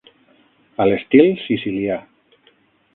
A 0.79 0.87
l'estil 0.89 1.31
sicilià 1.45 2.01